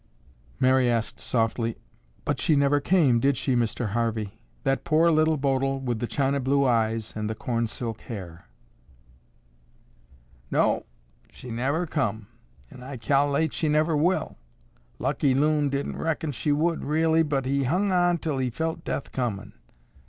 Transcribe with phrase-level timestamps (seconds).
[0.59, 1.77] Mary asked softly,
[2.25, 3.89] "But she never came, did she, Mr.
[3.89, 4.41] Harvey?
[4.63, 8.45] That poor Little Bodil with the china blue eyes and the corn silk hair."
[10.49, 10.87] "No,
[11.29, 12.25] she never come,
[12.71, 14.37] an' I cal'late she never will.
[14.97, 19.11] Lucky Loon didn't reckon she would, really, but he hung on till he felt death
[19.11, 19.53] comin'.